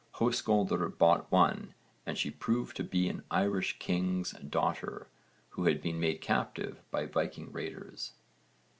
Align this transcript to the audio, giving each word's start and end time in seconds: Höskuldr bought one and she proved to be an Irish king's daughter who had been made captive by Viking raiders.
Höskuldr 0.15 0.89
bought 0.97 1.31
one 1.31 1.75
and 2.07 2.17
she 2.17 2.31
proved 2.31 2.75
to 2.77 2.83
be 2.83 3.07
an 3.07 3.21
Irish 3.29 3.77
king's 3.77 4.31
daughter 4.31 5.05
who 5.49 5.65
had 5.65 5.79
been 5.79 5.99
made 5.99 6.21
captive 6.21 6.81
by 6.89 7.05
Viking 7.05 7.51
raiders. 7.51 8.11